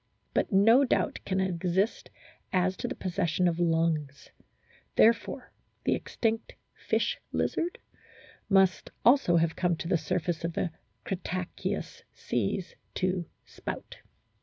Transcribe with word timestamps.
But 0.33 0.51
no 0.51 0.83
doubt 0.83 1.19
can 1.27 1.39
exist 1.39 2.09
as 2.51 2.75
to 2.77 2.87
the 2.87 2.95
possession 2.95 3.47
of 3.47 3.59
lungs. 3.59 4.31
Therefore 4.95 5.51
the 5.83 5.93
extinct 5.93 6.55
"fish 6.73 7.19
lizard" 7.31 7.77
also 9.05 9.33
must 9.33 9.37
have 9.41 9.55
come 9.55 9.75
to 9.75 9.87
the 9.87 9.99
surface 9.99 10.43
of 10.43 10.53
the 10.53 10.71
Cretaceous 11.03 12.01
seas 12.15 12.73
to 12.95 13.27
"spout." 13.45 13.97